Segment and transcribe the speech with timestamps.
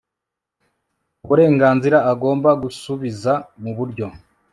[1.23, 4.07] uburenganzira agomba gusubiza mu buryo